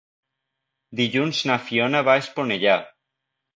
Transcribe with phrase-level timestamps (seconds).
[1.01, 2.81] Dilluns na Fiona va a Esponellà.